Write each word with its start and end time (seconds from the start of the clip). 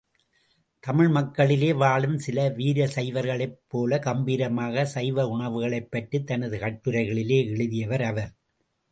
தமிழ்மக்களிலே 0.83 1.67
வாழும் 1.75 2.15
சில 2.17 2.47
வீர 2.49 2.85
சைவர்களைப் 2.95 3.53
போல 3.67 3.99
கம்பீரமாக 3.99 4.85
சைவ 4.85 5.27
உணவுகளைப் 5.27 5.91
பற்றித் 5.91 6.27
தனது 6.27 6.57
கட்டுரைகளிலே 6.57 7.39
எழுதியவர் 7.45 8.01
அவர். 8.01 8.31